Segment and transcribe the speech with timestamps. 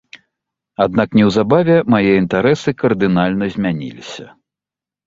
[0.85, 4.25] Аднак неўзабаве мае інтарэсы кардынальна змяніліся.